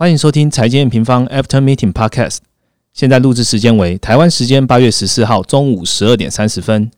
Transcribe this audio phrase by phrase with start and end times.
[0.00, 2.36] 欢迎收听财经平方 After Meeting Podcast。
[2.92, 6.92] 现在录制时间为台湾时间八月十四号中午十二点三十分。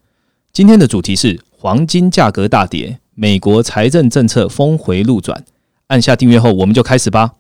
[0.53, 5.42] 今天的主题是黄金价格大跌，美国财政政策峰回路转。
[5.86, 7.32] 按下订阅后，我们就开始吧。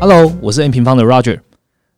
[0.00, 1.45] Hello，我是 N 平方的 Roger。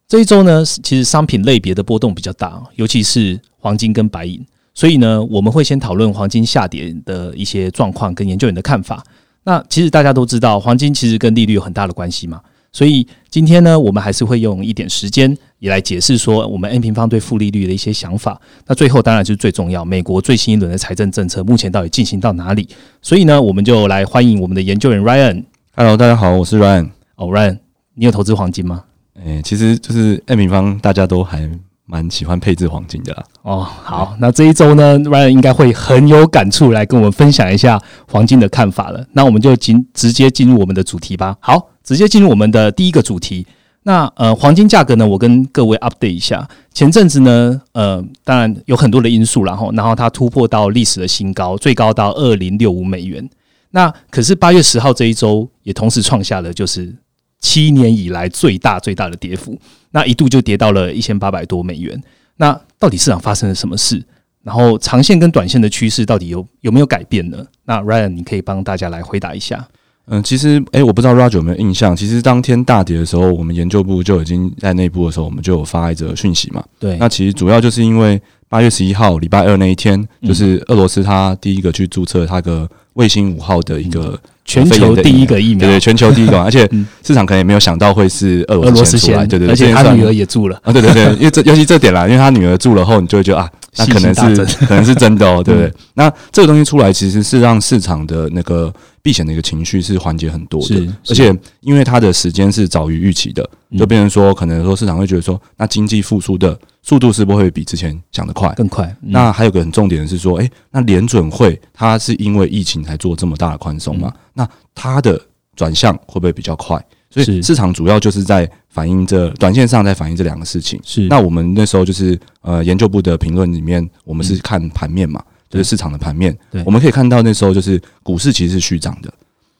[0.08, 4.42] 这一周呢，其实商品类别的波动比较大，尤其是黄金跟白银。
[4.72, 9.04] 所以呢，我们会先讨论黄金下跌的一些状况跟研究员的看法。
[9.44, 12.40] 那其实大家都知道，黄金其实跟利率有很大的关系嘛。
[12.72, 18.40] 所以今天呢，我们还是会用一点时间也来解释说，我们 N 平方对负利率的一些想法。
[18.66, 22.66] 那最后当然就是最重要，美国最新一轮的财政政策目前到底进行到哪里？
[23.02, 25.44] 所以呢，我们就来欢迎我们的研究员 Ryan。
[25.76, 26.88] Hello，大家好，我是 Ryan。
[27.16, 27.58] 哦，Ryan，
[27.92, 28.84] 你有投资黄金吗？
[29.24, 31.50] 诶，其实就是 N 平方，大家都还
[31.86, 33.24] 蛮喜欢配置黄金的啦。
[33.42, 39.04] 哦，好，那这一周呢，Ryan 应该会很有感触，来跟我们分享一下黄金的看法了。
[39.12, 41.36] 那我们就进直接进入我们的主题吧。
[41.40, 43.46] 好，直接进入我们的第一个主题。
[43.82, 46.46] 那呃，黄金价格呢，我跟各位 update 一下。
[46.74, 53.28] 前阵子呢，呃，当然有很多的因素，然后然后它突破到历史的新高，最高到二零六五美元。
[53.70, 56.94] 那可是八月十号这一周也同时创下了就是。
[57.40, 59.58] 七年以来最大最大的跌幅，
[59.92, 62.00] 那一度就跌到了一千八百多美元。
[62.36, 64.02] 那到底市场发生了什么事？
[64.42, 67.44] 然后长线跟短线的趋势到底有有没有改变呢？
[67.64, 69.68] 那 Ryan，你可以帮大家来回答一下。
[70.06, 71.94] 嗯，其实，诶，我不知道 Roger 有没有印象。
[71.94, 76.64] 其实当天大跌的时候，我们研究部就已经在内部的时候，我们就有发一则讯息嘛。
[76.78, 76.96] 对。
[76.96, 84.18] 那其实主要就是因为八月十一号礼拜二那一天，就是俄罗斯他第一个去注册他个卫星五号的一个。
[84.48, 86.66] 全球第一个疫苗，对对，全球第一个， 而且
[87.06, 90.58] 市场可能也没有想到会是俄罗斯先出来，对对，而且他女儿也住了。
[90.64, 95.70] 啊，对对对，因为这尤其这点啦，因为他女儿住了后，你就会觉得啊，那可能是可能是真的哦，对不对？
[95.92, 98.72] 那这个东西出来，其实是让市场的那个
[99.08, 103.42] 避险的一个情绪是缓解很多的，而且因为它的时间是早于预期的，
[103.78, 106.58] 就变成说，可能说市场会觉得说，那经济复苏的。
[106.82, 108.94] 速度是不会比之前想的快，更快。
[109.00, 114.12] 那还有个很重点的是说，诶，那联准会它是因为疫情才做这么大的宽松嘛？
[114.34, 115.18] 那它的
[115.54, 116.82] 转向会不会比较快？
[117.10, 120.78] 所以市场主要就是在反映这短线上在反映这两个事情。
[120.84, 121.06] 是。
[121.08, 126.36] 那我们那时候就是呃研究部的评论里面，我们是看盘面嘛，就是市场的盘面。
[126.50, 126.62] 对。
[126.64, 129.12] 我们可以看到那时候就是股市其实是虚涨的，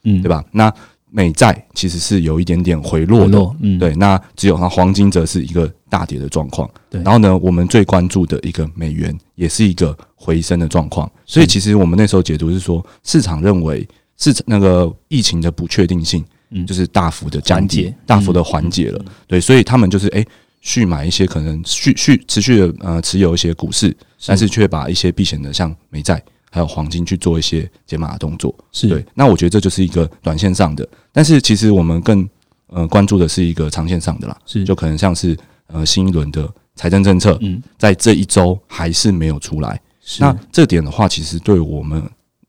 [0.04, 0.44] 嗯，对吧？
[0.53, 0.72] 那
[1.10, 3.94] 美债其实是有一点点回落的，嗯，对。
[3.97, 7.03] 那只有那黄金则是一个大跌的状况，对。
[7.03, 11.10] 然后呢，我们最关注的一个美元也是一个回升的状况。
[11.25, 13.88] 所以其实我们那时候解读是说，市场认为
[14.19, 19.03] 市场那个疫情的不确定性，嗯，就是大幅的降低，大幅的缓解了。
[19.27, 20.27] 对，所以他们就是诶
[20.61, 23.97] 续买一些可能续续持续的呃持有一些股市，
[24.27, 26.23] 但是却把一些避险的像美债。
[26.51, 29.05] 还有黄金去做一些解码的动作，是对。
[29.13, 32.27] 那我觉得这就是一个短线上的，但是其实我们更
[32.69, 35.37] 呃关注的是一个长线上的啦，是就可能像是
[35.67, 39.79] 呃新一轮的财政政策，嗯，在这一周还是没有出来。
[40.19, 42.03] 那这点的话，其实对我们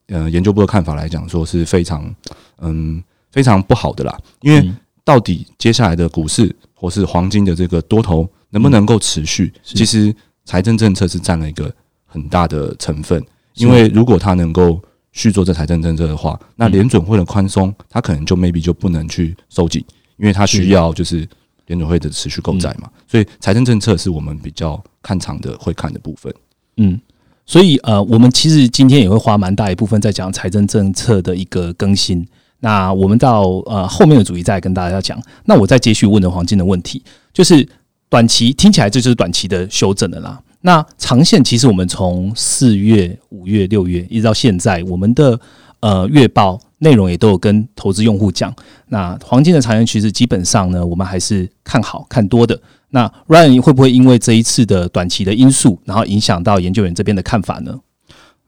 [0.07, 2.15] 呃研究部的看法来讲，说是非常
[2.59, 3.03] 嗯
[3.33, 4.17] 非常不好的啦。
[4.39, 4.71] 因为
[5.03, 11.69] 到底接下来的股市或是黄金的这个多头能不能够持续，其实财政政策是占了一个
[12.05, 13.21] 很大的成分。
[13.55, 14.81] 因为如果它能够
[15.11, 19.83] 续做这财政政策的话，那联准会的宽松，它可能就 maybe 就不能去收紧，
[20.15, 21.27] 因为它需要就是
[21.67, 22.89] 联准会的持续购债嘛。
[23.05, 26.33] 所以财政政策是我们比较看长的会看的部分。
[26.77, 26.97] 嗯，
[27.45, 32.25] 所以呃，我们其实今天也会花蛮大一部分在讲财政政策的一个更新。
[32.59, 35.21] 那我们到呃后面的主题再跟大家讲。
[35.45, 37.01] 那我再继续问的黄金的问题，
[37.33, 37.67] 就是
[38.09, 40.41] 短期听起来这就是短期的修正的啦。
[40.61, 45.39] 那长线其实我们从四月、五月、六月一直到现在，我们的
[45.79, 48.53] 呃月报内容也都有跟投资用户讲。
[48.87, 52.59] 那黄金的长线趋势基本上呢，我们还是看好看多的。
[52.89, 57.79] 那 Ryan 会不会因为这一次的短期的因素，然后影响到研究员这边的看法呢？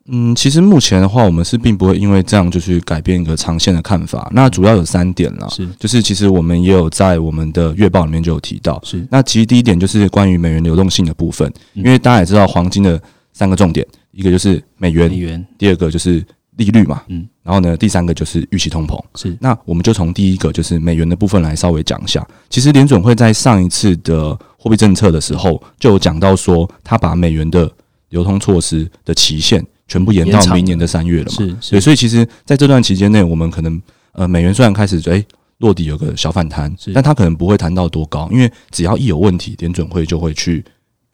[0.07, 4.29] 嗯，其实目前的话，我们是并不会因为这样就去改变一个长线的看法。
[4.33, 5.67] 那主要有三点啦，是。
[5.79, 9.07] 就是其实我们也有在我们的月报里面就有提到，是。
[9.11, 13.01] 那其实第一点就是关于美元流动性的部分，因为大家也知道黄金的
[13.31, 16.25] 三个重点，一个就是美元，美元，第二个就是
[16.57, 19.37] 利率嘛，嗯，然后呢，第三个就是预期通膨，是。
[19.39, 22.27] 那我们就从第一个就是美元的部分来稍微讲一下。
[22.49, 27.71] 其实联准会在上一次的货币政策的时候就有讲到说，他把美元的
[28.09, 29.63] 流通措施的期限。
[29.91, 31.57] 全部延到明年的三月了嘛？
[31.59, 33.81] 是，所以其实在这段期间内，我们可能
[34.13, 35.21] 呃美元虽然开始诶
[35.57, 40.63] 落底有个小反弹，但它可能不会弹到多高，因为只要一有问题，联准会就会去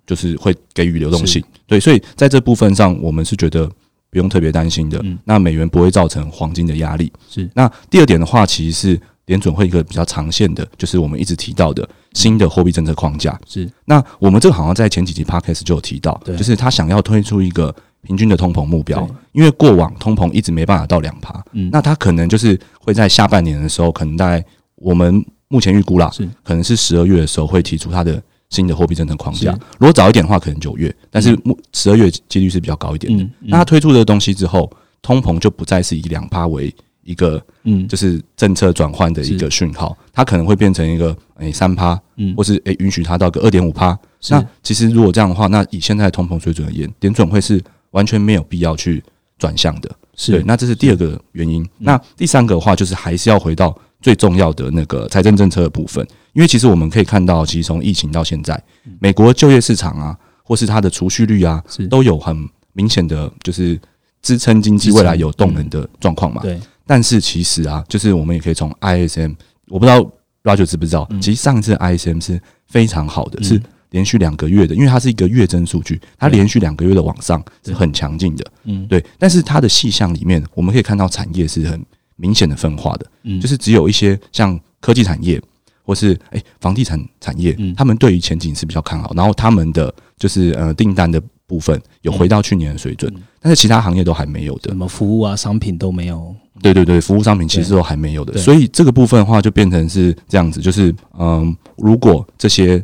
[0.06, 1.44] 就是会给予流动性。
[1.66, 3.66] 对，所以在这部分上，我们是觉得
[4.12, 5.04] 不用特别担心的。
[5.24, 7.12] 那美元不会造成黄金的压力。
[7.28, 7.50] 是。
[7.56, 13.38] 那第二点的话，其实是联准会一个比较长线的，就是我们一直提到的新的货币政策框架。
[13.48, 13.68] 是。
[13.86, 21.44] 那我们这个好像在前几集 podcast 就有提到，就是他想要推出一个平均的通膨目标，因为过往通膨一直没办法到两趴。
[21.54, 21.70] 嗯。
[21.72, 24.44] 那它可能就是会在下半年的时候，可能在
[24.76, 28.22] 我们目前预估啦，是可能是十二月的时候会提出它的。
[28.50, 31.38] 新的货币政策框架，如果早一点的话，可能九月，但是
[31.74, 33.30] 十二月几率是比较高一点的。
[33.42, 34.72] 那它推出这个东西之后，
[35.02, 36.74] 通膨就不再是以两趴为
[37.04, 44.00] 一个，嗯，就是政策转换的一个讯号，它可能会变成一个诶三趴，嗯，或是诶允许它到个二点五趴。
[44.30, 47.62] 那其实如果这样的话，那以现在的通膨水准而言，点准会是
[47.92, 49.04] 完全没有必要去
[49.38, 49.89] 转向的。
[50.16, 51.68] 是，那这是第二个原因。
[51.78, 53.78] 那第三个的话，就是还是要回到。
[54.00, 58.63] 最重要的那个财政政策的部分，因为其实我们可以看到，其实从疫情到现在，
[59.00, 63.78] 美国就业市场啊，或是它的储蓄率啊，都有很明显的就是
[64.22, 66.44] 支撑经济未来有动能的状况嘛。
[66.44, 66.62] 对。
[66.86, 69.36] 但是其实啊，就是我们也可以从 ISM，
[69.68, 70.00] 我不知道
[70.44, 73.60] Roger 知不知道，其实上一次 ISM 是非常好的，是
[73.92, 78.45] 连续两个月的，因为它是一个月增数据，它连续两个月的往上是很强劲的。
[78.63, 79.04] 嗯，对。
[79.18, 81.84] 但是它的细项里面，我们可以看到产业是很。
[82.19, 85.39] 明显的分化的，嗯，就是只有一些像科技产业
[85.84, 102.83] 或是诶房地产产业，他们对于前景是比较看好，然后他们的就是呃订单的部分有回到去年的水准，但是其他行业都还没有的，什么服务啊商品都没有，对对对，服务商品其实都还没有的，所以这个部分的话就变成是这样子，就是嗯，如果这些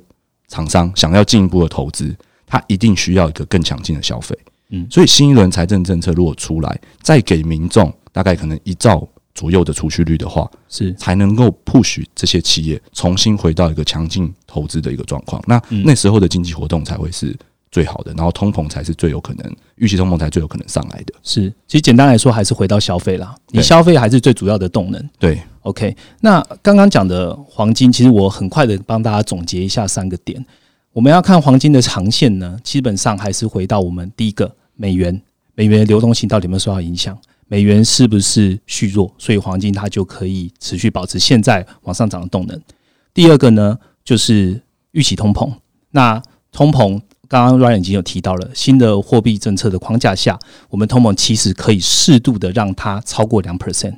[0.54, 2.16] 厂商想要进一步的投资，
[2.46, 4.38] 它一定需要一个更强劲的消费，
[4.70, 9.08] 嗯，所以新一轮财政政策如果出来，再给民众大概可能一兆。
[9.36, 15.42] 左右的储蓄率的话，是才能够 push 这些企业重新回到一个强劲投资的一个状况。
[15.48, 17.36] 那那时候的经济活动才会是
[17.72, 21.14] 最好的，然后通膨才是最有可能预期通膨才最有可能上来的。
[21.24, 23.36] 是，其实简单来说，还是回到消费啦。
[23.48, 25.10] 你消费还是最主要的动能。
[25.18, 25.96] 对，OK。
[26.22, 30.46] 那刚刚讲的黄金，其实我很快的帮大家总结一下三个点。
[30.94, 35.22] 我们要看黄金的长线呢，基本上还是回到我们第一个美元，
[35.56, 37.18] 美元流动性到底有没有受到影响？
[37.48, 42.60] 美元是不是虚弱，所以黄金它就可以持续保持现在往上涨的动能。
[43.14, 44.62] 第二个呢，就是
[44.92, 45.52] 预期通膨。
[45.92, 46.22] 那
[46.52, 50.40] 通膨刚刚 Ryan 已经有提到了，新的货币政策的框架下，
[50.70, 53.98] 我们通膨其实可以适度的让它超过两 percent。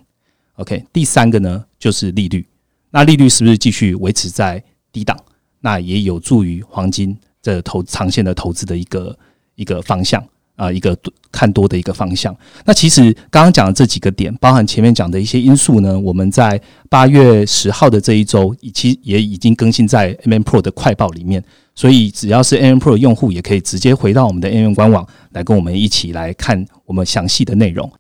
[0.56, 2.46] OK，第三个呢就是利率。
[2.92, 5.18] 那利率是不是继续维持在低档？
[5.62, 9.18] 那也有助于黄金的投长线的投资的一个
[9.56, 10.24] 一个方向。
[10.56, 10.98] 啊，一个
[11.34, 12.34] 看多的一个方向。
[12.64, 16.58] 那其实刚刚讲的这几个点，包含前面讲的一些因素呢，我们在
[16.90, 21.44] 八月十号的这一周，其也已经更新在 M N Pro 的快报里面。
[21.76, 27.92] 所以只要是 M N Pro 的用户，也可以直接回到我们的 M N 官网来跟我们一起来看我们详细的内容。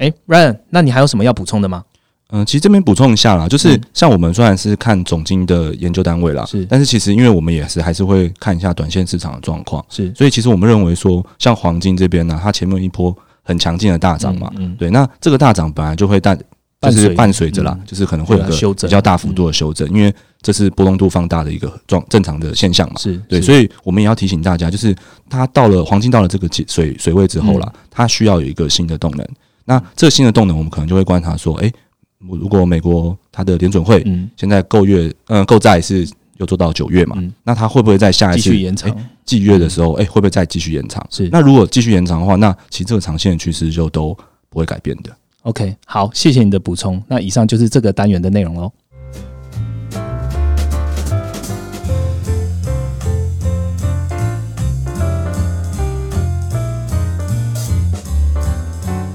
[0.00, 1.84] 哎，Ryan，那你还有什么要补充的吗？
[2.32, 16.34] 嗯，其实这边补充一下啦，就是像我们虽然是看总经的研究单位啦，是，但是其实因为我们也是还是会看一下短线市场的状况，是，所以其实我们认为说，像黄金这边呢，它前面一波很强劲的大涨嘛，嗯，对，那这个大涨本来就会带，
[16.82, 24.94] 就是伴随着啦，就是可能会有个比较大幅度的修正，因为这是波动度放大的一个状正常的现象嘛，是对，所以我们也要提醒大家，就是
[25.28, 29.26] 它到了黄金到了这个水水位之后了，它需要有一个新的动能，
[29.70, 31.72] 那这个新的动能，我们可能就会观察说，哎。
[32.28, 34.04] 如果美国它的联准会
[34.36, 37.16] 现在购月嗯购债是有做到九月嘛？
[37.42, 41.02] 那它会不会在下一次延长季月的时候，哎，会不会再继续延长？
[41.08, 41.30] 是。
[41.32, 44.14] 那如果继续延长的话，那其实这个长线的趋势就都
[44.50, 45.10] 不会改变的。
[45.44, 47.02] OK，好，谢谢你的补充。
[47.08, 48.70] 那以上就是这个单元的内容喽。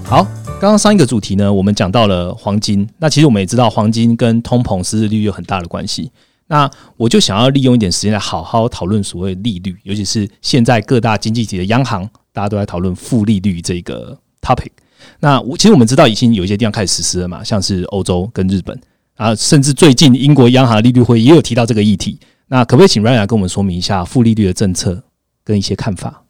[0.04, 0.26] 好。
[0.58, 2.88] 刚刚上一个主题呢，我们讲到了黄金。
[2.98, 6.10] 那其实我们也知道，黄金跟通膨、实质利率有很大的关系。
[6.48, 14.72] 那我就想要利用一点时间来好好讨论所谓利率，尤其是现在各大经济体的央行，大家都在讨论负利率这个 topic。
[15.20, 18.80] 那我其实我们知道，已经有一些地方开始实施了嘛，像是欧洲跟日本
[19.18, 22.18] 啊，甚至最近英国央行利率会也有提到这个议题。
[22.48, 25.04] 那可不可以请 Ryan 跟我们说明一下负利率的政策
[25.44, 26.24] 跟一些看法？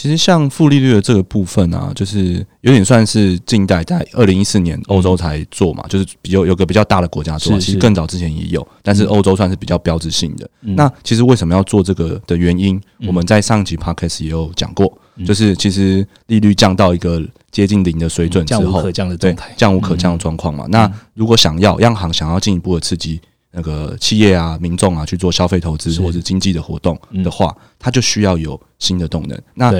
[0.00, 10.50] 其实像负利率的这个部分啊，就是有点算是近代在二零一四年欧洲才做嘛，就是比较有个比较大的国家做，其实更早之前也有，但是欧洲算是比较标志性的。
[10.62, 14.90] 那其实为什么要做这个的原因，我们在上集 podcast 也有讲过，
[15.26, 20.64] 就是其实利率降到一个接近零的水准之后，降无可降的状态，降无可降的状况嘛。
[20.70, 23.20] 那如果想要央行想要进一步的刺激
[23.52, 29.40] 那个企业啊、民众啊去做消费投资或者经济的活动的话，它就需要有新的动能。
[29.54, 29.72] 那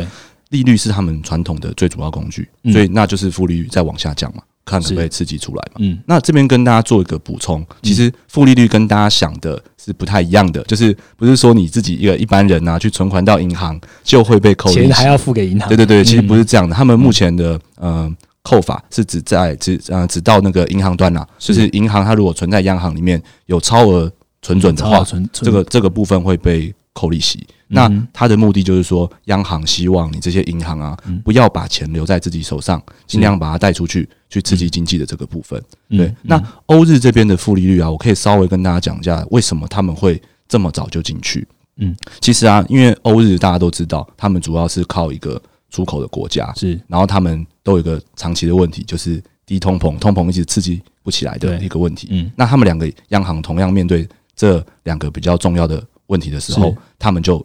[0.51, 4.43] 利率是他们传统的最主要工具，所以那就是负利率再往下降嘛。
[4.63, 5.79] 看可不可以刺激出来嘛？
[5.79, 15.67] 嗯，那这边跟大家做一个补充，其实负利率跟大家想的是不太一样的，就是不是说你自己一个一般人啊去存款到银行就会被扣钱，还要付给银行。
[15.69, 16.77] 对对对，其实不是这样的。
[16.77, 18.09] 他们目前的呃
[18.43, 24.11] 扣法是指在只呃只到那个银行端呐，就是银行它如果存在央行里面有超额
[24.43, 26.75] 存准的话，这个这个部分会被。
[26.93, 35.63] 扣利息，那它的目的就是说，央行希望你这些银行啊，不要把钱留在自己手上，尽量把它带出去，去刺激经济的这个部分。
[35.89, 41.47] 对，那欧日这边的负利率啊，我可以稍微跟大家讲一下，为什么他们会这么早就进去？
[41.77, 45.41] 嗯，其实啊，因为欧日大家都知道，他们主要是靠一个
[45.71, 52.09] 出口的国家，是，然后他们都有一个长期的问题，就是低通膨，通膨一直刺激不起来的一个问题。
[52.11, 55.83] 嗯，那他们两个央行同样面对这两个比较重要的。
[56.11, 57.41] 问题的时候，他们就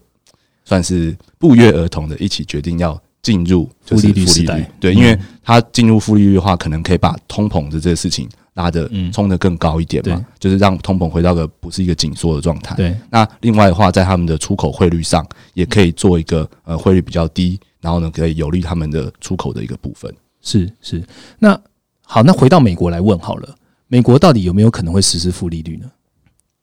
[0.64, 4.68] 算是不约而同的一起决定要进入负利率时代。
[4.80, 12.74] 对，因为他进入负利率的话，可能可以把通膨的这个事情拉的冲得更高一点嘛，就是让通膨回到个不是一个紧缩的状态。
[12.74, 20.12] 对，那另外的话，在他们的出口汇率上，也可以做一个呃汇率比较低，然后呢，可以有利他们的出口的一个部分。
[20.42, 21.04] 是是，
[21.38, 21.56] 那
[22.02, 23.56] 好，那回到美国来问好了，
[23.88, 25.86] 美国到底有没有可能会实施负利率呢？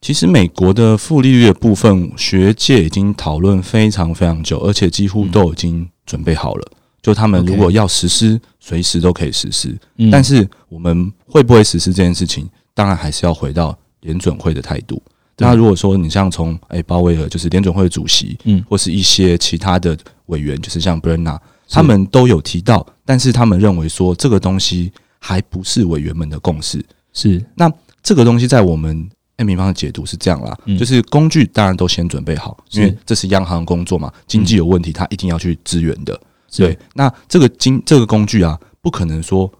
[0.00, 6.72] 其实美国的负利率的部分，学界已经讨论非常非常久，而且几乎都已经准备好了。
[7.00, 9.78] 就他们如果要实施，随时都可以实施。
[10.10, 15.00] 但是我们会不会实施这件事情，当然还是要回到联准会的态度。
[15.38, 19.96] 那如果说你像从诶鲍威尔就是联准会的主席，嗯，或是一些其他的
[20.26, 26.84] 委员，就是像 b r e n n a 他们都有提到，但是他们认为说这个东西还不是委员们的共识。
[27.12, 27.44] 是。
[27.54, 27.70] 那
[28.02, 29.08] 这个东西在我们。
[29.36, 36.20] M 平方的解读是这样啦，就是工具当然都先准备好，因为这是央行工作嘛，经济有问题，他一定要去支援的。
[36.54, 39.50] 对，那这个经这个工具啊，不可能说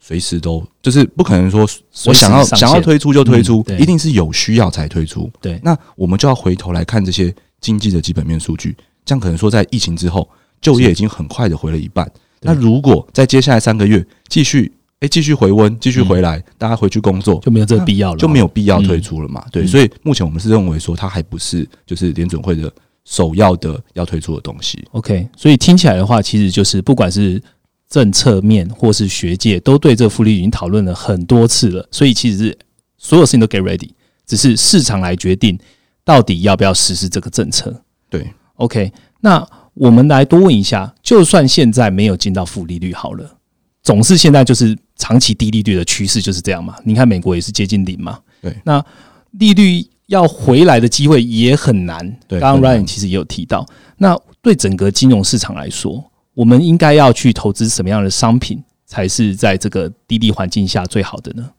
[0.00, 1.68] 随时都，就是不可能说
[2.06, 5.30] 我想要想要推出就推出，一定是有需要才推出。
[5.40, 10.28] 对，那我们就要回头来看这些经济的基本面数据，这样可能说在疫情之后，
[10.60, 12.10] 就业已经很快的回了一半。
[12.40, 14.72] 那如果在接下来三个月继续。
[15.00, 19.44] 哎，继续回温，继续回来，大家回去工作就没有这个必要了，就没有必要推出了嘛？
[19.52, 22.68] 对，所以目前我们是认为说，它还不是就是联准会的
[23.04, 24.84] 首要的要推出的东西。
[24.90, 27.40] OK，所以听起来的话，其实就是不管是
[27.88, 31.88] 政策面或是学界，都对这个复利已经讨论了很多次了。
[31.90, 32.58] 所以其实是
[32.96, 33.90] 所有事情都 get ready，
[34.26, 35.58] 只是市场来决定
[36.04, 37.82] 到底要不要实施这个政策。
[38.10, 43.38] 对，OK，那我们来多问一下，就算现在没有进到负利率好了，
[43.82, 44.76] 总是现在就是。
[45.00, 46.74] 长期低利率的趋势就是这样嘛？
[46.82, 48.18] 你看美国也是接近零嘛？
[48.42, 48.84] 对，那
[49.30, 52.04] 利率要回来的机会也很难。
[52.26, 53.64] 对，刚刚 Ryan 其实也有提到，
[53.96, 56.04] 那对整个金融市场来说，
[56.38, 61.50] 我们应该要去投资什么样的商品，才是在这个低利环境下最好的呢？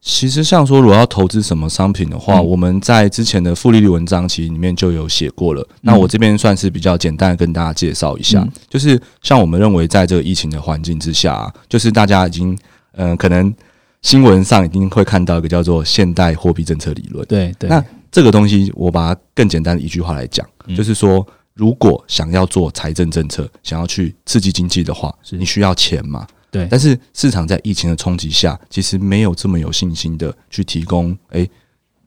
[0.00, 5.64] 其实，像说如果要投资什么商品的话，我们在之前的负利率文章其实里面就有写过了。
[5.82, 12.58] 那我这边算是比较简单的跟大家介绍一下，就是像我们认为在这个疫情的环境之下，啊就是大家已经
[12.94, 13.54] 嗯，可能
[14.00, 17.24] 新闻上一定会看到一个叫做现代货币政策理论。
[17.28, 17.70] 对对。
[17.70, 17.80] 那
[18.10, 20.44] 这个东西，我把它更简单的一句话来讲，
[20.76, 26.26] 就是说，如果想要做财政政策，想要去刺激经济的话，你需要钱嘛？
[26.50, 31.48] 对，但是市场在疫情的冲击下，其实没有这么有信心的去提供，哎，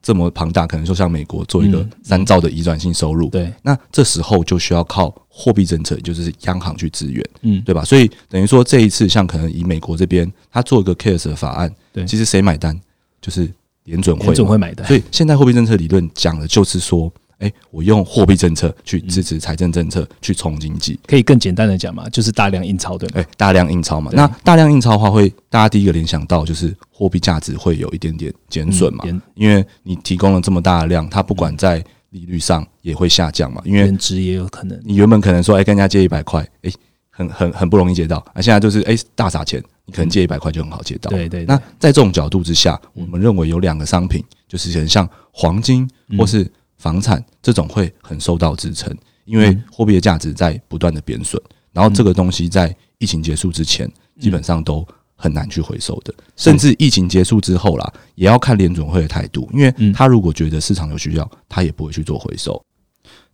[0.01, 7.83] 这么庞大，可能说像美国做一个三兆的移转性收入，对，那这时候就需要靠货币政策，就是央行去支援，嗯，对吧？
[7.83, 12.79] 所以等于说这一次，像可能以美国这边，他做一个 CARES 的法案，对，其实谁买单？
[13.21, 13.51] 就是
[13.85, 14.85] 联准会，联准会买单。
[14.87, 17.11] 所以现在货币政策理论讲的就是说。
[17.45, 24.11] 哎，我用货币政策去支持财政政策，去冲经济，可以更简单的讲嘛，就是大量印钞对哎，大量印钞嘛。
[24.15, 34.79] 那大量印钞的话，会大家第一个联想到就是货币价值会有一点点减损嘛，因为你提供了这么大的量，它不管在利率上也会下降嘛，因为值也有可能。
[34.83, 36.71] 你原本可能说，哎，跟人家借一百块，哎，
[37.11, 41.11] 很很很不容易借到，啊，现在就是哎大撒钱，你可能借一百块就很好借到。
[41.11, 41.45] 对对。
[41.45, 45.87] 那在这种角度之下，我们认为有两个商品，就是很像黄金
[46.17, 46.51] 或是。
[46.85, 51.41] 房产这种会很受到支撑，因为货币的价值在不断的贬损，
[51.73, 62.63] 然后这个东西在疫情结束之前基本上都很难去回收的，甚至疫情结束之后啦，也要看联准会的态度，因为他如果觉得市场有需要，他也不会去做回收。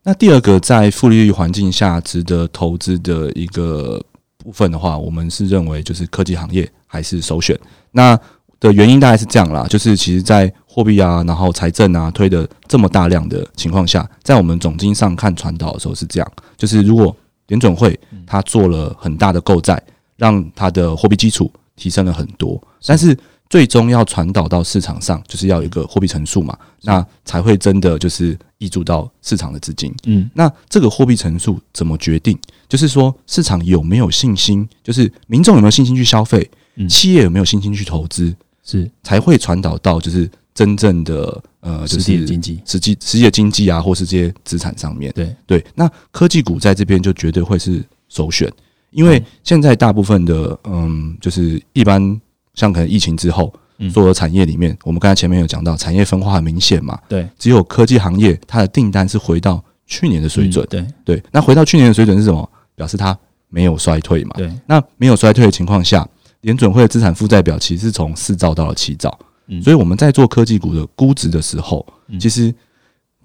[0.01, 4.01] 那第二个在负利率环境下值得投资的一个
[4.37, 7.59] 部分的话，我们是认为就是科技行业还是首选。
[7.91, 8.17] 那
[8.61, 17.13] 的原因大概是这样啦，就是其实，在货币啊，然后财政啊推的这么大量的情况下，在我们总经上看传导的时候是这样，就是如果
[17.47, 19.81] 联准会它做了很大的购债，
[20.15, 23.17] 让它的货币基础提升了很多，但是
[23.49, 29.93] 最终要传导到市场上，就是要有一个货币乘数嘛，那才会真的就是溢注到市场的资金。
[30.05, 32.37] 嗯，那这个货币乘数怎么决定？
[32.69, 36.49] 就是说市场有没有信心，就是民众有没有信心去消费，
[36.87, 45.11] 企业有没有信心去投资，是才会传导到就是真正的呃，实际经济、实际实际的经济啊，或是这些资产上面。
[45.13, 48.51] 对对，那科技股在这边就绝对会是首选，
[48.91, 52.19] 因为现在大部分的嗯，就是一般。
[52.53, 53.51] 像可能疫情之后，
[53.93, 56.99] 所有产业里面，我们刚才前面有讲到，产业分化很明显嘛。
[57.07, 60.67] 对，只有科技行业它的订单是回到去年的水准。
[60.69, 62.47] 对对，那回到去年的水准是什么？
[62.75, 64.35] 表示它没有衰退嘛。
[64.35, 66.05] 对，那没有衰退的情况下，
[66.41, 69.17] 联准会的资产负债表其实是从四兆到了七兆。
[69.47, 71.85] 嗯，所以我们在做科技股的估值的时候，
[72.19, 72.53] 其实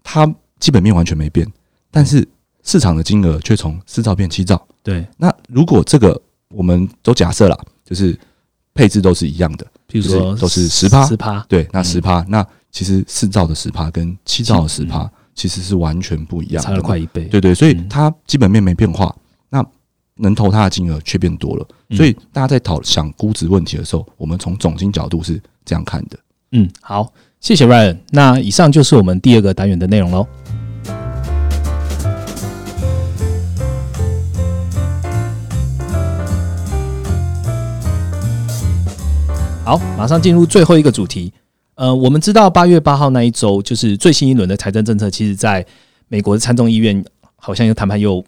[0.03, 0.27] 它
[0.59, 1.47] 基本面完全没变，
[1.91, 2.27] 但是
[2.63, 4.67] 市场的金额却从四兆变七兆。
[4.83, 8.19] 对，那如果这个我们都假设了，就是。
[8.77, 19.26] 配置都是一样的，譬如说都是十趴，十趴，对，那十趴，那其实四兆的十趴跟七兆的十趴其实是完全不一样，差了快一倍，对对，所以它基本面没变化，那
[20.17, 26.19] 能投它的金额却变多了，所以大家在讨想估值问题的时候，我们从总金角度是这样看的。
[26.53, 30.27] 嗯，好，谢谢 Ryan，那以上就是我们第二个单元的内容喽。
[39.65, 41.33] 好，马上进入最后一个主题。
[41.75, 45.67] 呃，我们知道八月八号那一周就是最新一轮的财政政策，其实在
[46.09, 47.05] 美国的参众议院
[47.35, 48.25] 好像又谈判又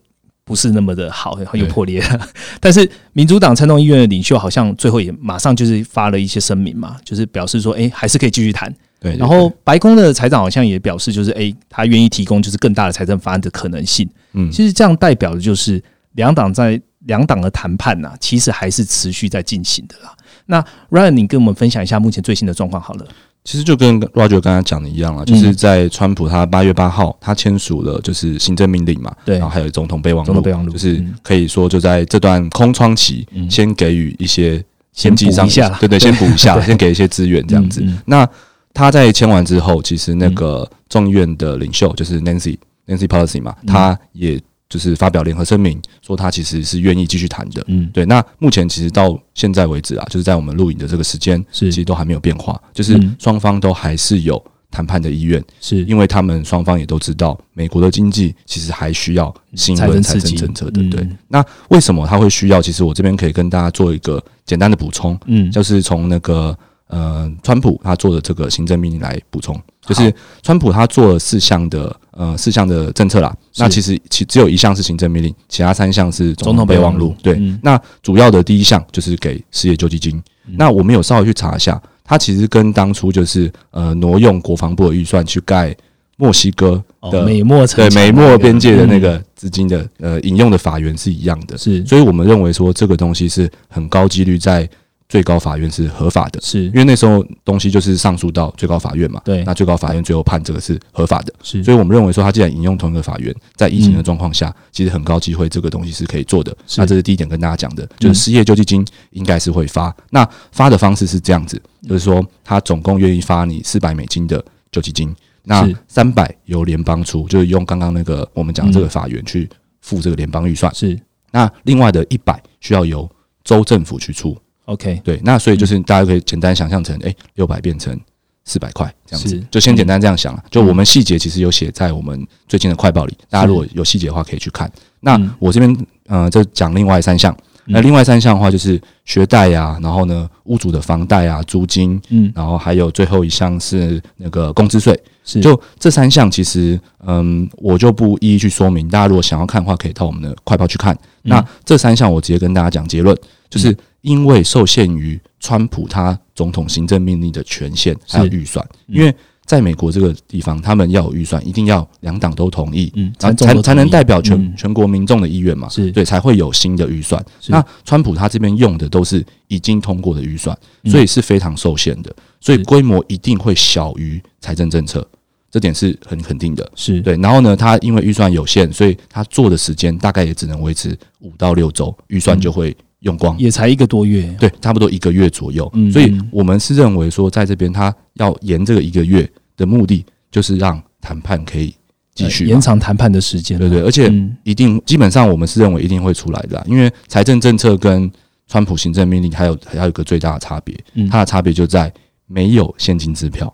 [0.48, 2.28] 不是那么的好，又破裂了。
[2.58, 8.74] 但是民主党参众议院的领袖好像最后也马上就是发了一些声明嘛，就是表示说，哎，还是可以继续谈。
[8.98, 9.14] 对。
[9.18, 14.08] 然后白宫的财长好像也表示，就是哎，他愿意提供就是更大的财政方案的可能性。
[14.32, 20.14] 嗯，其实这样代表的就是两党在两党的谈判呐，其实还是持续在进行的啦。
[20.46, 23.06] 那 Ryan，你跟我们分享一下目前最新的状况好了。
[23.48, 37.82] 其实就跟 Roger 刚才讲的一样了，就是在川普他八月八号他签署了就是行政命令嘛，对，然后还有总统备忘录，总统备忘录就是可以说就在这段空窗期，先给予一些先补一下，对对，先补一下，先给一些资源这样子。
[38.04, 38.28] 那
[38.74, 44.38] 他在签完之后，其实那个众议院的领袖就是 Nancy Nancy Pelosi 嘛，他也。
[44.68, 47.64] 就是发表联合声明，说他其实是愿意继续谈的。
[47.68, 48.04] 嗯，对。
[48.04, 52.60] 那目前其实到现在为止啊，就是在我们录影的这个时间，其实都还没有变化。
[52.72, 60.82] 就是双方都还是有谈判的意愿，是因为他们双方也都知道，美国的经济其实还需要新一轮财政政策的。
[60.90, 61.08] 对。
[61.28, 62.60] 那为什么他会需要？
[62.60, 65.18] 其实我这边可以跟大家做一个简单的补充。
[65.26, 66.56] 嗯，就是从那个。
[66.88, 69.54] 呃，川普他做的这个行政命令来补充，
[69.86, 73.34] 就是川普他做了四项的呃四项的政策啦。
[73.58, 77.14] 那其实其只有一项是行政命令，其他三项是总统备忘录。
[77.22, 80.18] 对，那主要的第一项就是给失业救济金。
[80.56, 85.76] 那我们有稍微去查一下，它其实跟当初就是呃挪用国防部的预算去盖
[86.16, 91.58] 墨西哥的美墨对美墨边界的那个资金的呃引用的法源是一样的。
[91.58, 94.66] 是，所以我们认为说这个东西是很高几率在。
[95.08, 99.20] 最高法院是合法的，是因为那时候东西就是上诉到最高法院嘛？
[99.24, 106.54] 对，那最高法院最后判这个是合法的，是，所以我们认为说，他既然引用同一个法院，在疫情的状况下，其实很高机会这个东西是可以做的。
[106.76, 109.94] 那这是第一点跟大家讲的，就是失业救济金应该是会发。
[110.10, 119.48] 那发的方式是这样子，就是说他总共愿意发你四百美金的救济金，那三百由联邦出，就是用刚刚那个我们讲这个法院去
[119.80, 121.00] 付这个联邦预算，是。
[121.30, 123.10] 那另外的一百需要由
[123.42, 124.36] 州政府去出。
[124.68, 127.98] OK，对，那所以就是大家可以简单想象成，哎，六百变成
[128.44, 130.44] 四百块这样子，就先简单这样想了。
[130.50, 134.70] 就我们细节其实有写在我们最近的快报里，大家如果有细节的话可以去看。
[135.00, 137.34] 那我这边呃，就讲另外三项。
[137.70, 144.98] 那另外三项的话就是学贷呀，然后呢，屋主的房贷啊，租金，嗯，然后还有最后一项是那个工资税。
[145.22, 148.88] 是，就这三项其实，嗯，我就不一一去说明。
[148.88, 150.96] 大家如果想要看的话，可以到我们的快报去看。
[151.24, 153.14] 那这三项我直接跟大家讲结论，
[153.50, 153.76] 就是。
[154.02, 159.12] 因为受限于川普他总统行政命令的权限还有预算，因为
[159.44, 165.90] 在美国这个地方，他们要有预算，一定要两党都同意，嗯，才才才能代表全全国民众的意愿嘛，是。
[165.90, 167.22] 对，才会有新的预算。
[167.48, 175.06] 那川普他这边用的都是已经通过的预算，所以是非常受限的，所以规模一定会小于财政政策，
[175.50, 177.00] 这点是很肯定的，是。
[177.02, 177.16] 对。
[177.16, 182.74] 然后呢，他因为预算有限，所以他做的时间大概也只能维持五到六周，预算就会。
[183.00, 185.70] 用光，也才一个多月，对，差不多一个月左右。
[185.74, 191.74] 嗯所以我们是认为说，在这边他要延这个一个月的目的，就是让谈判可以
[192.14, 192.50] 继续嘛。
[192.50, 194.36] 延长谈判的时间，对对，而且嗯。
[194.42, 198.10] 一定基本上我们是认为一定会出来的，因为财政政策跟
[198.46, 201.08] 川普行政命令还有还有一个最大的差别，嗯。
[201.08, 201.92] 它的差别就在
[202.26, 203.52] 没有现金支票，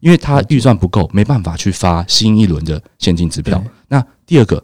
[0.00, 3.62] 因为他预算不够，没办法去发新一轮的现金支票。
[3.86, 4.62] 那第二个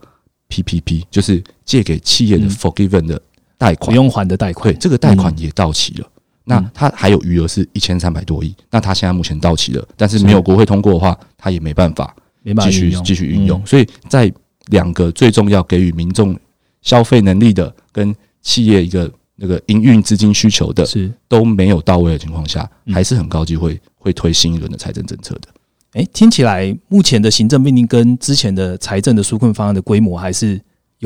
[0.48, 2.50] PPP 就是借给企业的嗯。
[2.50, 3.20] forgiven 的
[3.58, 6.08] 贷款，不用还的贷款对，这个贷款也到期了。
[6.44, 12.14] 那嗯它还有余额是一千三百多亿，那它现在目前到期了，但是没有国会通过的话，它也没办法
[12.62, 13.60] 继续继续运用。
[13.60, 14.32] 嗯所以在
[14.66, 16.38] 两个最重要给予民众
[16.82, 21.12] 消费能力的跟企业一个那个营运资金需求的是。
[21.28, 25.48] 都没有到位的情况下，嗯还是很高机会会推新一轮的财政政策的。
[25.94, 30.60] 哎，听起来目前的行政命令跟之前的财政的纾困方案的规模还是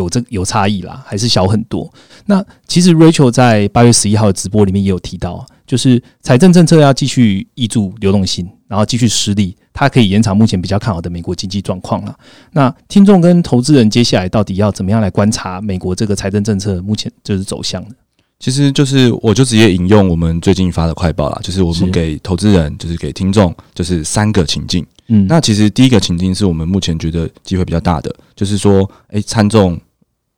[0.05, 1.93] 有这有差异啦，还是小很多。
[2.27, 12.17] 那其实 Rachel 在八月十一号的直播里面也有提到，就是财政政策要继续挹注流动性，然后继续施力，它可以延长目前比较看好的美国经济状况了。
[12.53, 17.95] 那听众跟投资人接下来到底要怎么样来观察美国这个财政政策目前就是走向的？
[18.39, 24.83] 其实就是我就直接引用我们最近发的快报啦，就是我们给投资人，就是给听众，就是三个情境。
[25.09, 29.79] 嗯，那其实第一个情境是我们目前觉得机会比较大的，就是说，诶，参众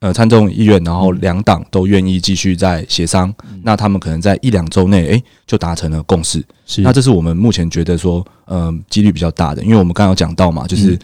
[0.02, 6.44] 呃参众议院，然后两党都愿意继续在协商，那他们可能在一两周内，诶，就达成了共识。
[6.66, 6.82] 是。
[6.82, 10.98] 那这是我们目前觉得说，呃，几率比较大的，因为我们刚刚有讲到嘛，就是、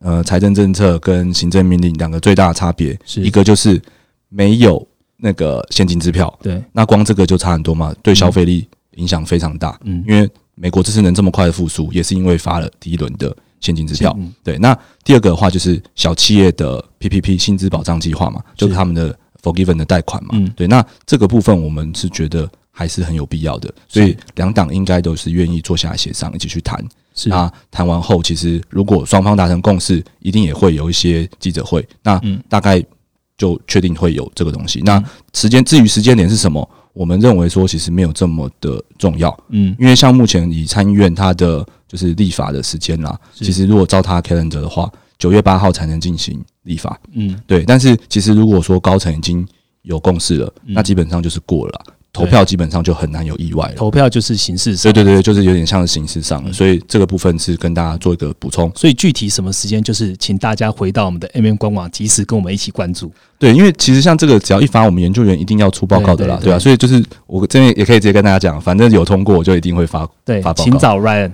[0.00, 3.22] 呃，财政政策跟行政命令两个最大的差别，是。
[3.22, 3.80] 一个就是
[4.28, 4.84] 没有
[5.16, 9.78] 那个现金支票，对，那光这个就差很多嘛，对消费力影响非常大。
[9.84, 14.14] 嗯，因为美国这次能这么快的复苏，也是因为发了第一轮的现金支票。
[14.18, 20.30] 嗯对，那第二个的话就是小企业的 PPP 薪资保障计划嘛，就是他们的 forgiven 的贷款嘛。
[20.32, 26.82] 嗯对，那这个部分我们是觉得还是很有必要的，所以两党应该都是愿意坐下来协商，一起去谈。
[27.14, 31.86] 是那谈完后，其实如果双方达成共识，一定也会有一些记者会。
[32.02, 32.82] 那嗯大概
[33.36, 34.80] 就确定会有这个东西。
[34.84, 35.02] 那
[35.34, 39.36] 时间至于时间点是什么，我们认为说其实没有这么的重要。
[39.48, 39.74] 嗯。
[39.78, 46.98] 因为像目前以参议院它的就是立法的时间啦，其实如果照它 calendar 的话，九月八号才能进行立法。
[47.12, 47.38] 嗯。
[47.46, 49.46] 对，但是其实如果说高层已经
[49.82, 50.74] 有共识了，嗯。
[50.74, 53.74] 那基本上就是过了啦，投票基本上就很难有意外了。
[53.74, 58.70] 投票就是形式上对对对，就是有点像是形式上所以这个部分是跟大家做一个补充。
[58.74, 63.12] 所以具体什么时间，就是请大家回到我们的 M M 官网，及时跟我们一起关注。
[63.38, 71.30] 对，因为其实像这个，只要一发，我们研究员一定要出报告的啦，对吧、所以就是我这边也可以直接跟大家讲，反正有通过，我就一定会发，对发，报告请找 Ryan。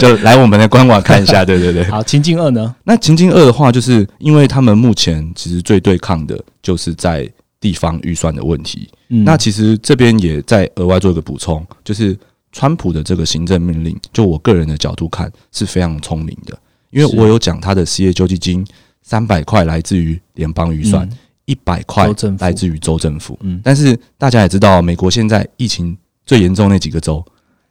[0.00, 1.44] 就来我们的官网看一下。
[1.44, 1.84] 对对对。
[1.84, 2.74] 好，情境二呢？
[2.84, 7.28] 那情境二的话，就是因为他们目前其实最对抗的就是在
[7.64, 8.86] 地方预算的问题。
[9.08, 9.24] 嗯。
[9.24, 12.14] 那其实这边也在额外做一个补充，就是
[12.52, 16.58] 川普的这个行政命令，就我个人的角度看是非常聪明的，
[16.90, 18.62] 因为我有讲他的失业救济金
[19.00, 21.18] 三百块来自于联邦预算，嗯。
[21.46, 23.38] 一百块来自于州政府。
[23.42, 27.22] 嗯，但是大家也知道，美国现在疫情最严重那几个州，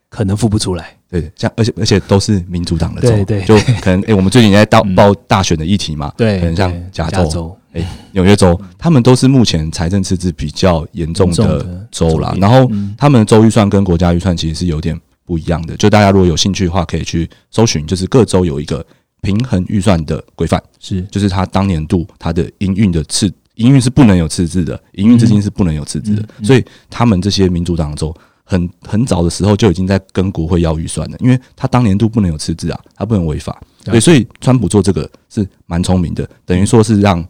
[0.08, 0.96] 可能付不出来。
[1.10, 3.42] 对，像而且而且都是民主党的州，对对。
[3.42, 4.94] 就可能诶、我们最近也在报嗯。
[4.94, 12.34] 报大选的议题嘛，对，可能像对加州州纽约州，他们都是目前财政赤字比较严重的的州啦。
[12.40, 18.84] 然后嗯他们的州预算跟国家预算其实是有点不一样的，就大家如果有兴趣的话，可以去搜寻，就是各州有一个
[19.22, 28.14] 平衡预算的规范，是就是他当年度他的营运的赤营运是不能有赤字的，营运资金是不能有赤字的所以他们这些民主党州。
[28.46, 37.26] 很很早的时候就已经在跟国会要预算了，因为他当年度不能有赤字啊，他不能违法，对对，所以川普做这个是蛮聪明的，等于说是让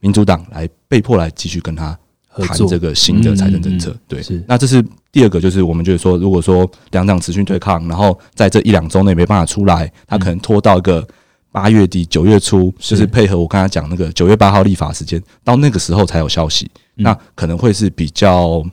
[0.00, 1.98] 民主党来被迫来继续跟他
[2.46, 4.00] 谈这个新的财政政策嗯嗯嗯。
[4.08, 11.06] 对是，那这是第二个，就是我们觉得说，如果说两党持续对抗，然后在这一两周内没办法出来，他可能拖到一个
[11.50, 18.64] 八月底九月初，就是配合我刚才讲那个九月八号立法时间，到那个时候才有消息，嗯那可能会是比较。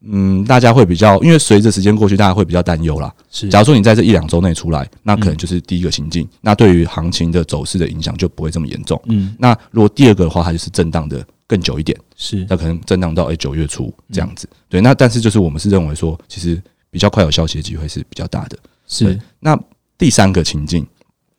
[0.00, 3.12] 嗯，大家会比较，因为随着时间过去，大家会比较担忧啦。
[3.30, 9.00] 是假如说你在这一两周内出来，那可能嗯就是第一个行径，那对于行情的走势的影响就不会这么严重。
[9.06, 14.48] 嗯那如果第二个的话，它就是震荡的更久一点，是那可能震荡到诶九月初这样子。
[14.68, 18.56] 对，那但是就是我们是认为说，其实比较快有消息的机会是比较大的。
[18.86, 19.58] 是那
[19.98, 20.86] 第三个情境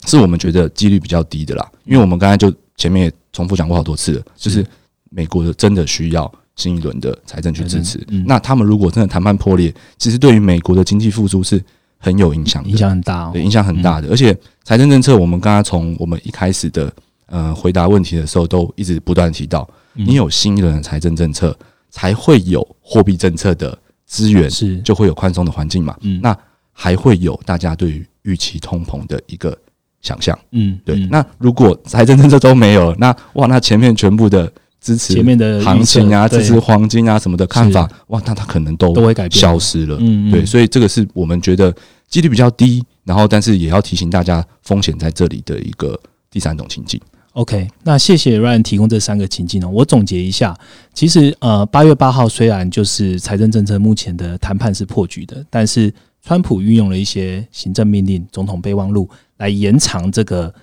[0.06, 4.66] 是我们觉得几率比较低的啦，因为我们刚才就前面也重复讲过好多次了，就是
[5.10, 8.24] 美国的真的需要新一轮的财政去支持嗯。
[8.28, 11.64] 那他们如果真的谈判破裂，其实对于美国的经济复苏是
[11.98, 13.44] 很有影响的，影响很大哦对，。
[13.44, 14.10] 影响很大的。
[14.10, 16.94] 而且财政政策，我们刚刚从我们一开始的
[17.28, 21.58] 呃回答问题的时候，都一直不断提到，嗯你有新一轮的财政政策，
[21.90, 25.96] 才会有货币政策的资源，是就会有宽松的环境嘛。
[26.02, 26.38] 嗯，那
[26.72, 29.58] 还会有大家对于预期通膨的一个
[30.02, 30.38] 想象。
[30.52, 30.96] 嗯，对。
[31.12, 34.50] 那如果财政政策都没有，那哇，那前面全部的
[34.82, 39.98] 支持前面的行情啊，支持黄金啊什么的看法，哇，那它可能都都会改变消失了。
[40.00, 40.46] 嗯，对。
[40.46, 41.74] 所以这个是我们觉得
[42.08, 46.00] 几率比较低，然后但是也要提醒大家风险在这里的一个
[46.32, 47.00] 第三种情境。
[47.34, 49.70] OK，那谢谢 Ryan 提供这三个情境哦。
[49.72, 50.58] 我总结一下，
[50.94, 55.94] 其实呃，八月八号虽然就是财政政策目前的谈判是破局的，但是
[56.26, 60.54] 川普运用了一些行政命令、总统备忘录来延长这个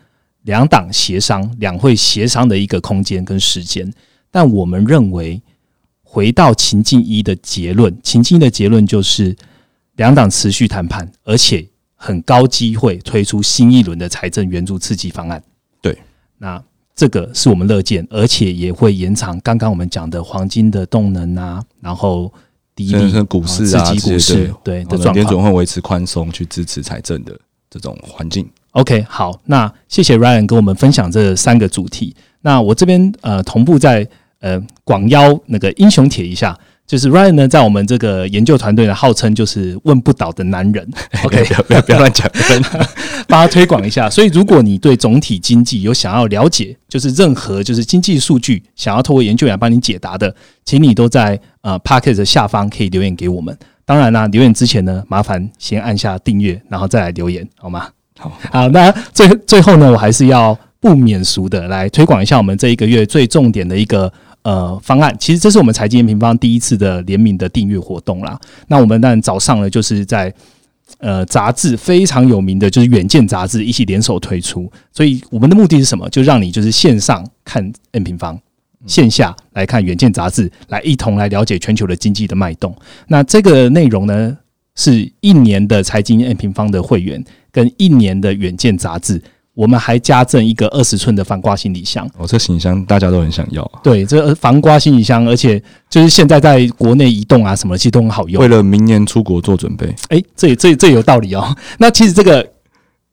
[0.47, 3.93] 两党协商、两会协商的一个空间跟时间。
[4.31, 5.41] 但我们认为，
[6.03, 9.37] 回到情境一的结论，情境一的结论就是
[9.97, 15.43] 两党持续谈判，而且很高机会推出新一轮的财政援助刺激方案。
[15.83, 15.99] 对。
[16.39, 16.63] 那
[16.95, 22.33] 这个是我们乐见，而且也会延长刚刚我们讲的黄金的动能啊，然后
[22.75, 28.49] 低利股市啊，刺激股市对的状况，总会维持宽松去支持财政的这种环境。
[28.77, 32.15] OK，好，那谢谢 Ryan 跟我们分享这三个主题。
[32.43, 34.07] 那我这边呃同步在
[34.41, 36.57] 呃广邀那个英雄帖一下。
[36.87, 40.89] 就是 Ryan 呢，在我们这个研究团队呢，号称就是问不倒的男人。
[41.25, 42.31] OK，不要不要乱讲，
[43.27, 44.09] 帮他推广一下。
[44.09, 50.33] 所以，如果你对总体经济有想要了解，就是任何就是经济数据想要透过研究员帮你解答的，
[50.65, 53.59] 请你都在呃 p a c k e t 的下方可以留言给我们。
[53.85, 57.89] 当然啦，留言之前呢，麻烦先按下订阅，然后再来留言，好吗？
[58.19, 64.13] 好，好，那最最后呢，我还是要不免俗的来推广一下我们这一个月最重点的一个。
[64.43, 68.39] 呃，方案其实这是我们财经平方第一次的联名的订阅活动啦。
[68.69, 70.33] 那我们当然早上呢，就是在
[70.99, 74.71] 呃杂志非常有名的就是《远见》杂志一起联手推出。
[74.93, 76.09] 所以我们的目的是什么？
[76.11, 78.39] 就让你就是线上看 N 平方，
[78.87, 82.73] 线下来看《远见》杂志，来一同来了解全球的经济的脉动。
[83.09, 84.39] 那这个内容呢，
[84.77, 87.25] 是一年的财经 N 平方的会员
[87.57, 89.19] 跟一年的《远见》杂志。
[89.55, 92.07] 我们还加赠一个二十寸的防刮行李箱。
[92.19, 93.65] 哦，这行李箱大家都很想要。
[93.83, 98.39] 对，这防刮行李箱，而且就是现在在国内移动啊，什么其实都很好用。
[98.43, 99.87] 为了明年出国做准备。
[100.11, 101.57] 哎，这这这有道理哦。
[101.81, 102.47] 那其实这个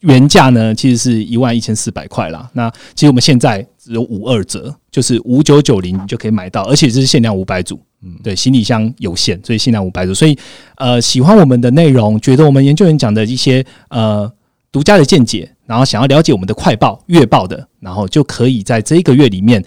[0.02, 2.50] 原价呢，其实是一万一千四百块啦。
[2.52, 7.80] 那其实我们现在只有五二折，就是五九九零就可以买到，而且这是限量五百组。
[8.04, 10.14] 嗯，对，行李箱有限，所以限量五百组。
[10.14, 10.38] 所以
[10.76, 14.32] 呃，喜欢我们的内容，觉得我们研究员讲的一些呃。
[14.74, 19.64] 独家的见解，然后想要了解我们的快报、月报的，然后就可以在这一个月里面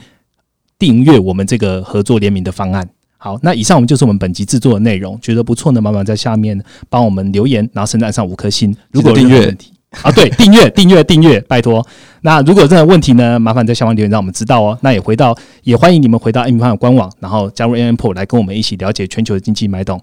[0.81, 2.91] 订阅我们这个合作联名的方案。
[3.17, 8.77] 好，那以上我们就是我们本集制作的内容，觉得不错呢，麻烦在下面帮我们留言，然后甚至按上五颗星。
[8.91, 9.57] 如果订阅
[10.03, 11.87] 啊，对，订阅、订阅、订阅，拜托。
[12.23, 14.79] 那如果有任何问题呢，麻烦在下方留言让我们知道哦。
[14.83, 20.01] 那也回到，也欢迎你们回到 M 方的官网，然后加入 M P 来跟我们一起了解全球的经济脉动。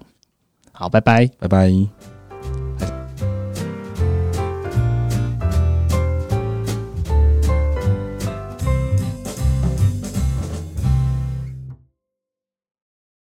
[0.72, 2.03] 好，拜拜，拜拜。